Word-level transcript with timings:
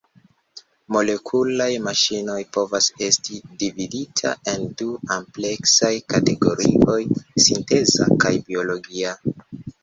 Molekulaj 0.95 1.65
maŝinoj 1.87 2.37
povas 2.57 2.87
esti 3.07 3.37
dividata 3.63 4.31
en 4.53 4.65
du 4.79 4.87
ampleksaj 5.17 5.93
kategorioj; 6.15 6.97
sinteza 7.47 8.09
kaj 8.25 8.33
biologia. 8.51 9.15